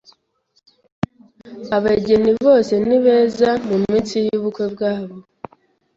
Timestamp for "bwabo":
4.73-5.15